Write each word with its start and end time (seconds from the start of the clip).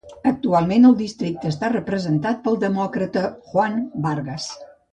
Actualment 0.29 0.87
el 0.89 0.95
districte 1.01 1.47
està 1.51 1.69
representat 1.75 2.41
pel 2.49 2.57
demòcrata 2.65 3.23
Juan 3.53 3.79
Vargas. 4.09 4.49